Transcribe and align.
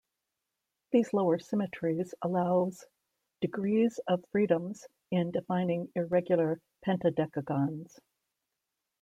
These 0.89 1.13
lower 1.13 1.37
symmetries 1.37 2.15
allows 2.23 2.85
degrees 3.39 3.99
of 4.07 4.25
freedoms 4.31 4.87
in 5.11 5.29
defining 5.29 5.91
irregular 5.93 6.59
pentadecagons. 6.83 7.99